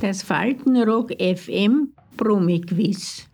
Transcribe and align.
Das 0.00 0.22
Faltenrock 0.22 1.10
FM 1.20 1.92
Promi-Quiz. 2.16 3.26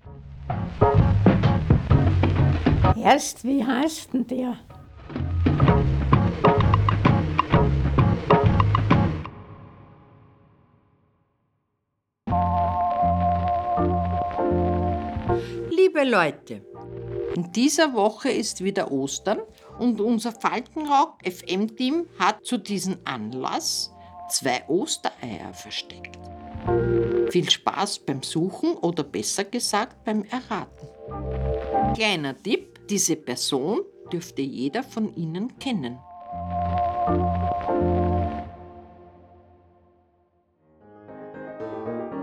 Erst, 2.96 3.44
wie 3.44 3.62
heißt 3.62 4.14
denn 4.14 4.26
der? 4.26 4.56
Liebe 15.70 16.04
Leute, 16.04 16.62
in 17.36 17.52
dieser 17.52 17.92
Woche 17.92 18.30
ist 18.30 18.64
wieder 18.64 18.90
Ostern 18.90 19.40
und 19.78 20.00
unser 20.00 20.32
Faltenrock 20.32 21.18
FM-Team 21.24 22.06
hat 22.18 22.42
zu 22.46 22.56
diesem 22.56 22.96
Anlass 23.04 23.92
zwei 24.30 24.64
Ostereier 24.66 25.52
versteckt. 25.52 26.33
Viel 27.30 27.50
Spaß 27.50 28.00
beim 28.00 28.22
Suchen 28.22 28.74
oder 28.74 29.02
besser 29.02 29.44
gesagt 29.44 30.04
beim 30.04 30.24
Erraten. 30.30 30.88
Kleiner 31.94 32.36
Tipp, 32.42 32.86
diese 32.88 33.16
Person 33.16 33.80
dürfte 34.12 34.42
jeder 34.42 34.82
von 34.82 35.14
Ihnen 35.16 35.58
kennen. 35.58 35.98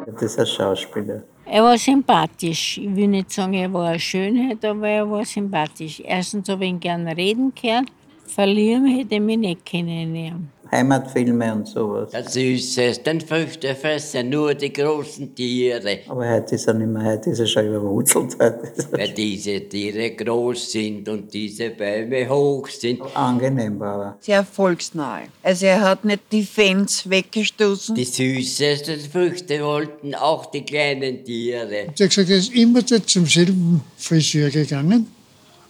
Das 0.06 0.22
ist 0.24 0.40
ein 0.40 0.46
Schauspieler. 0.46 1.24
Er 1.46 1.64
war 1.64 1.78
sympathisch. 1.78 2.78
Ich 2.78 2.96
will 2.96 3.08
nicht 3.08 3.32
sagen, 3.32 3.54
er 3.54 3.74
war 3.74 3.90
eine 3.90 4.00
Schönheit, 4.00 4.64
aber 4.64 4.88
er 4.88 5.10
war 5.10 5.26
sympathisch. 5.26 6.02
Erstens 6.06 6.48
habe 6.50 6.66
ich 6.66 6.70
ihn 6.70 6.80
gerne 6.80 7.16
reden 7.16 7.54
gehört. 7.56 7.88
Verlieren 8.36 8.86
hätte 8.86 9.16
ich 9.16 9.22
mich 9.22 9.38
nicht 9.38 9.66
kennenlernen. 9.66 10.50
Heimatfilme 10.72 11.54
und 11.54 11.68
sowas. 11.68 12.12
Der 12.12 12.24
süßesten 12.30 13.20
Früchte 13.20 13.76
fressen 13.76 14.30
nur 14.30 14.54
die 14.54 14.72
großen 14.72 15.36
Tiere. 15.36 16.00
Aber 16.08 16.30
heute 16.30 16.56
ist 16.56 16.66
er 16.66 16.76
nicht 16.76 16.88
mehr, 16.88 17.04
heute 17.04 17.32
ist 17.32 17.40
er 17.40 17.48
schon 17.48 17.68
überwurzelt. 17.68 18.38
Er 18.40 18.58
Weil 18.92 19.10
diese 19.10 19.60
Tiere 19.68 20.12
groß 20.12 20.72
sind 20.72 21.10
und 21.10 21.34
diese 21.34 21.72
Bäume 21.72 22.30
hoch 22.30 22.70
sind. 22.70 23.02
angenehm 23.14 23.78
war 23.82 24.02
er. 24.02 24.18
sehr 24.22 24.46
volksnahe. 24.46 25.24
Also 25.44 25.66
er 25.66 25.82
hat 25.82 26.06
nicht 26.06 26.22
die 26.32 26.44
Fans 26.44 27.10
weggestoßen. 27.10 27.94
Die 27.96 28.06
süßesten 28.06 29.02
Früchte 29.12 29.62
wollten 29.66 30.16
auch 30.16 30.46
die 30.46 30.62
kleinen 30.62 31.26
Tiere. 31.26 31.88
Hat 31.88 31.98
gesagt, 31.98 32.30
er 32.30 32.38
ist 32.38 32.56
immer 32.56 32.86
zum 32.86 33.26
selben 33.26 33.82
Friseur 33.98 34.50
gegangen, 34.50 35.08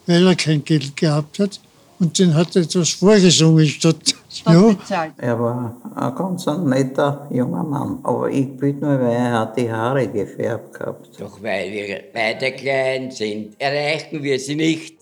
weil 0.06 0.28
er 0.28 0.36
kein 0.36 0.64
Geld 0.64 0.96
gehabt 0.96 1.40
hat. 1.40 1.60
Und 2.02 2.18
den 2.18 2.34
hat 2.34 2.56
er 2.56 2.64
etwas 2.64 2.90
vorgesungen 2.90 3.68
statt. 3.68 4.16
Ja. 4.48 4.76
Er 5.18 5.40
war 5.40 5.78
ein 5.96 6.16
ganz 6.16 6.48
ein 6.48 6.64
netter 6.68 7.28
junger 7.32 7.64
Mann. 7.64 8.00
Aber 8.02 8.28
ich 8.28 8.58
bin 8.58 8.80
nur, 8.80 9.00
weil 9.00 9.12
er 9.12 9.40
hat 9.40 9.56
die 9.56 9.72
Haare 9.72 10.08
gefärbt 10.08 10.74
gehabt. 10.74 11.10
Doch 11.20 11.44
weil 11.44 11.72
wir 11.72 12.02
beide 12.12 12.54
klein 12.54 13.12
sind, 13.12 13.54
erreichen 13.62 14.24
wir 14.24 14.40
sie 14.40 14.56
nicht. 14.56 14.98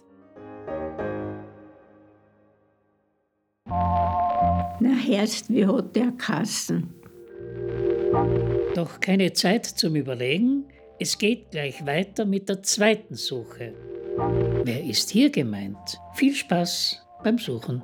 Na, 3.66 4.98
erst, 5.10 5.50
wie 5.50 5.66
hat 5.66 5.96
der 5.96 6.12
Kassen? 6.18 6.94
Doch 8.76 9.00
keine 9.00 9.32
Zeit 9.32 9.66
zum 9.66 9.96
Überlegen. 9.96 10.66
Es 11.00 11.18
geht 11.18 11.52
gleich 11.52 11.86
weiter 11.86 12.26
mit 12.26 12.50
der 12.50 12.62
zweiten 12.62 13.16
Suche. 13.16 13.74
Wer 14.64 14.84
ist 14.84 15.10
hier 15.10 15.30
gemeint? 15.30 16.00
Viel 16.16 16.36
Spaß 16.36 17.02
beim 17.24 17.38
Suchen. 17.38 17.82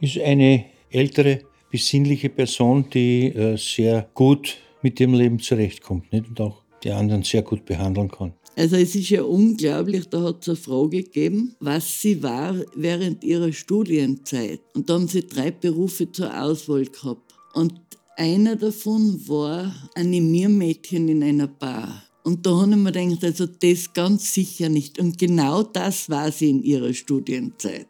ist 0.00 0.18
eine 0.18 0.64
ältere, 0.90 1.40
besinnliche 1.70 2.30
Person, 2.30 2.86
die 2.92 3.26
äh, 3.26 3.56
sehr 3.56 4.08
gut 4.14 4.56
mit 4.82 4.98
dem 4.98 5.14
Leben 5.14 5.38
zurechtkommt 5.38 6.12
nicht? 6.12 6.28
und 6.28 6.40
auch 6.40 6.62
die 6.82 6.90
anderen 6.90 7.22
sehr 7.22 7.42
gut 7.42 7.64
behandeln 7.64 8.10
kann. 8.10 8.32
Also 8.56 8.76
es 8.76 8.94
ist 8.94 9.10
ja 9.10 9.22
unglaublich, 9.22 10.08
da 10.08 10.22
hat 10.22 10.42
es 10.42 10.48
eine 10.48 10.56
Frage 10.56 11.02
gegeben, 11.02 11.54
was 11.60 12.00
sie 12.00 12.22
war 12.22 12.56
während 12.74 13.22
ihrer 13.22 13.52
Studienzeit. 13.52 14.60
Und 14.74 14.88
da 14.88 14.94
haben 14.94 15.06
sie 15.06 15.26
drei 15.26 15.50
Berufe 15.50 16.10
zur 16.10 16.42
Auswahl 16.42 16.86
gehabt. 16.86 17.32
Und 17.54 17.74
einer 18.16 18.56
davon 18.56 19.20
war 19.28 19.72
Animiermädchen 19.94 21.08
in 21.08 21.22
einer 21.22 21.46
Bar. 21.46 22.02
Und 22.22 22.44
da 22.44 22.50
habe 22.50 22.70
ich 22.70 22.76
mir 22.76 22.92
gedacht, 22.92 23.24
also 23.24 23.46
das 23.46 23.92
ganz 23.92 24.34
sicher 24.34 24.68
nicht. 24.68 24.98
Und 24.98 25.18
genau 25.18 25.62
das 25.62 26.10
war 26.10 26.30
sie 26.30 26.50
in 26.50 26.62
ihrer 26.62 26.92
Studienzeit. 26.92 27.86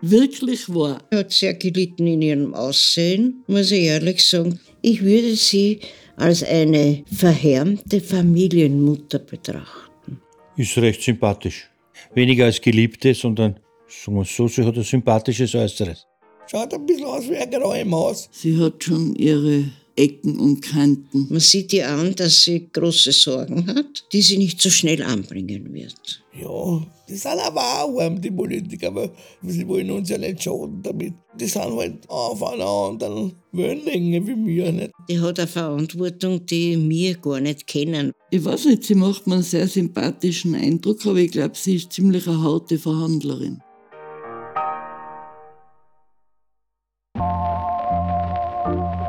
Wirklich 0.00 0.68
wahr. 0.68 1.00
Er 1.10 1.20
hat 1.20 1.32
sehr 1.32 1.54
gelitten 1.54 2.06
in 2.06 2.22
ihrem 2.22 2.54
Aussehen, 2.54 3.44
muss 3.46 3.70
ich 3.70 3.84
ehrlich 3.84 4.24
sagen. 4.24 4.58
Ich 4.80 5.02
würde 5.02 5.36
sie 5.36 5.80
als 6.16 6.42
eine 6.42 7.04
verhärmte 7.12 8.00
Familienmutter 8.00 9.20
betrachten. 9.20 10.20
Ist 10.56 10.76
recht 10.78 11.02
sympathisch. 11.02 11.70
Weniger 12.14 12.46
als 12.46 12.60
Geliebte, 12.60 13.14
sondern, 13.14 13.58
sagen 13.86 14.16
wir 14.16 14.24
so, 14.24 14.48
sie 14.48 14.64
hat 14.64 14.76
ein 14.76 14.82
sympathisches 14.82 15.54
Äußeres. 15.54 16.06
Schaut 16.50 16.74
ein 16.74 16.84
bisschen 16.84 17.04
aus 17.04 17.28
wie 17.30 17.36
ein 17.36 17.50
Gräumaus. 17.50 18.28
Sie 18.32 18.58
hat 18.58 18.82
schon 18.82 19.14
ihre 19.14 19.64
Ecken 19.96 20.38
und 20.38 20.62
Kanten. 20.62 21.26
Man 21.28 21.40
sieht 21.40 21.72
ihr 21.72 21.88
an, 21.88 22.14
dass 22.14 22.44
sie 22.44 22.68
große 22.72 23.12
Sorgen 23.12 23.66
hat, 23.66 24.04
die 24.12 24.22
sie 24.22 24.38
nicht 24.38 24.60
so 24.60 24.70
schnell 24.70 25.02
anbringen 25.02 25.72
wird. 25.72 26.22
Ja, 26.34 26.86
die 27.06 27.14
sind 27.14 27.38
aber 27.40 27.60
auch 27.60 28.00
arm, 28.00 28.18
die 28.18 28.30
Politiker, 28.30 28.94
weil 28.94 29.10
sie 29.42 29.68
wollen 29.68 29.90
uns 29.90 30.08
ja 30.08 30.16
nicht 30.16 30.42
schaden 30.42 30.82
damit. 30.82 31.12
Die 31.38 31.46
sind 31.46 31.76
halt 31.76 32.08
auf 32.08 32.42
einer 32.42 32.64
anderen 32.64 33.34
Wellenlänge 33.52 34.26
wie 34.26 34.46
wir 34.46 34.72
nicht. 34.72 34.92
Die 35.10 35.20
hat 35.20 35.38
eine 35.38 35.46
Verantwortung, 35.46 36.46
die 36.46 36.88
wir 36.88 37.16
gar 37.16 37.40
nicht 37.40 37.66
kennen. 37.66 38.12
Ich 38.30 38.42
weiß 38.42 38.64
nicht, 38.64 38.84
sie 38.84 38.94
macht 38.94 39.26
mir 39.26 39.34
einen 39.34 39.42
sehr 39.42 39.68
sympathischen 39.68 40.54
Eindruck, 40.54 41.04
aber 41.04 41.18
ich 41.18 41.32
glaube, 41.32 41.54
sie 41.54 41.76
ist 41.76 41.92
ziemlich 41.92 42.26
eine 42.26 42.42
harte 42.42 42.78
Verhandlerin. 42.78 43.60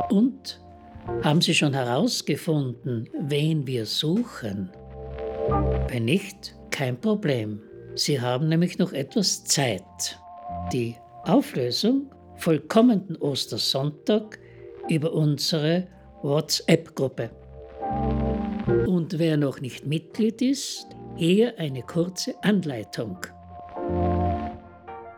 Und 0.10 0.63
haben 1.24 1.40
Sie 1.40 1.56
schon 1.56 1.74
herausgefunden, 1.74 3.10
wen 3.18 3.66
wir 3.66 3.86
suchen? 3.86 4.70
Wenn 5.88 6.06
nicht, 6.06 6.56
kein 6.70 7.00
Problem. 7.00 7.62
Sie 7.96 8.20
haben 8.20 8.50
nämlich 8.50 8.78
noch 8.78 8.92
etwas 8.92 9.46
Zeit. 9.46 10.20
Die 10.74 10.96
Auflösung 11.24 12.12
vollkommenden 12.36 13.16
Ostersonntag 13.16 14.38
über 14.90 15.14
unsere 15.14 15.88
WhatsApp-Gruppe. 16.24 17.30
Und 18.88 19.18
wer 19.18 19.38
noch 19.38 19.62
nicht 19.62 19.86
Mitglied 19.86 20.42
ist, 20.42 20.88
hier 21.16 21.58
eine 21.58 21.84
kurze 21.84 22.34
Anleitung. 22.44 23.18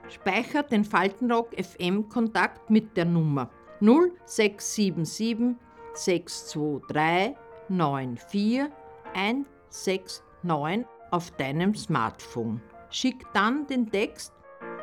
Speichert 0.09 0.71
den 0.71 0.83
Faltenrock 0.83 1.49
FM 1.59 2.09
Kontakt 2.09 2.69
mit 2.69 2.95
der 2.95 3.05
Nummer 3.05 3.49
0677 3.79 5.55
623 5.95 7.35
94 7.69 8.69
169 9.13 10.85
auf 11.11 11.31
deinem 11.31 11.73
Smartphone. 11.75 12.61
Schick 12.89 13.25
dann 13.33 13.65
den 13.67 13.89
Text 13.89 14.33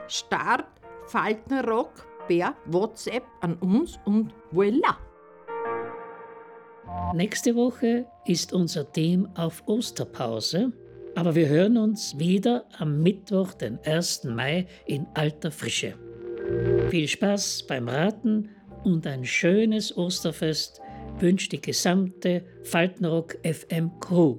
Start 0.08 0.66
Faltenrock 1.06 2.06
per 2.26 2.54
WhatsApp 2.66 3.24
an 3.40 3.54
uns 3.56 3.98
und 4.04 4.32
voilà! 4.52 4.96
Nächste 7.14 7.54
Woche 7.54 8.06
ist 8.26 8.52
unser 8.52 8.90
Team 8.90 9.28
auf 9.34 9.62
Osterpause, 9.66 10.72
aber 11.14 11.34
wir 11.34 11.48
hören 11.48 11.76
uns 11.76 12.18
wieder 12.18 12.64
am 12.78 13.02
Mittwoch, 13.02 13.54
den 13.54 13.78
1. 13.84 14.24
Mai 14.24 14.66
in 14.86 15.06
alter 15.14 15.50
Frische. 15.50 15.94
Viel 16.90 17.08
Spaß 17.08 17.64
beim 17.68 17.88
Raten 17.88 18.50
und 18.84 19.06
ein 19.06 19.24
schönes 19.24 19.96
Osterfest 19.96 20.80
wünscht 21.20 21.52
die 21.52 21.60
gesamte 21.60 22.44
Faltenrock 22.64 23.36
FM 23.44 23.90
Crew. 24.00 24.38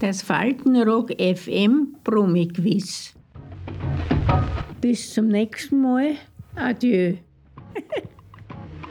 Das 0.00 0.22
Faltenrock 0.22 1.10
FM 1.20 1.96
Promi-Quiz. 2.04 3.14
Bis 4.80 5.12
zum 5.12 5.28
nächsten 5.28 5.82
Mal. 5.82 6.14
Adieu. 6.54 7.16